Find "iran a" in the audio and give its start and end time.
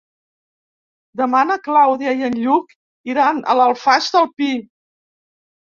3.15-3.57